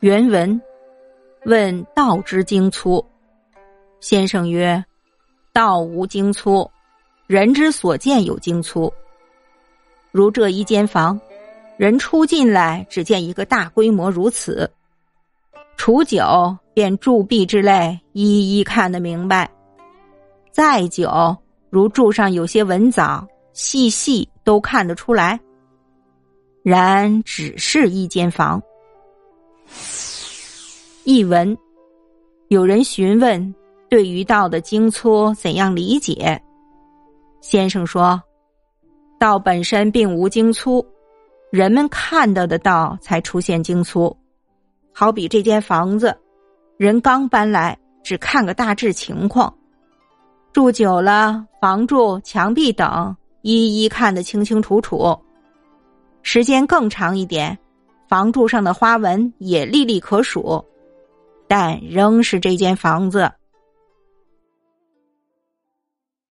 [0.00, 0.60] 原文
[1.44, 3.04] 问道之精粗，
[3.98, 4.84] 先生曰
[5.52, 6.70] ：“道无精粗，
[7.26, 8.92] 人之所见有精粗。
[10.12, 11.20] 如这一间房，
[11.76, 14.70] 人初进来只见一个大规模如此，
[15.76, 19.50] 处久便铸币之类一一看得明白。
[20.52, 21.36] 再久，
[21.70, 25.40] 如柱上有些文藻，细细都看得出来。”
[26.62, 28.62] 然只是一间房。
[31.10, 31.56] 译文：
[32.48, 33.54] 有人询问
[33.88, 36.38] 对于道的精粗怎样理解？
[37.40, 38.22] 先生说，
[39.18, 40.86] 道本身并无精粗，
[41.50, 44.14] 人们看到的道才出现精粗。
[44.92, 46.14] 好比这间房子，
[46.76, 49.50] 人刚搬来，只看个大致情况；
[50.52, 55.18] 住久了，房柱、墙壁等一一看得清清楚楚。
[56.20, 57.56] 时间更长一点，
[58.06, 60.62] 房柱上的花纹也历历可数，
[61.48, 63.32] 但仍是这间房子。